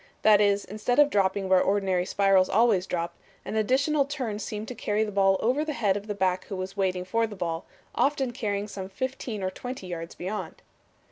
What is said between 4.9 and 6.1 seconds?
the ball over the head of